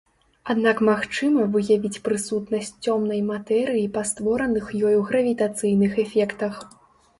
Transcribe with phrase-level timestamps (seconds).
[0.51, 6.53] Аднак магчыма выявіць прысутнасць цёмнай матэрыі па створаных ёю гравітацыйных эфектах.